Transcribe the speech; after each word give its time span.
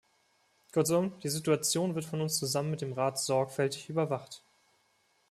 Kurzum, 0.73 1.19
die 1.19 1.29
Situation 1.29 1.93
wird 1.93 2.05
von 2.05 2.21
uns 2.21 2.39
zusammen 2.39 2.71
mit 2.71 2.81
dem 2.81 2.93
Rat 2.93 3.19
sorgfältig 3.19 3.87
überwacht. 3.87 4.41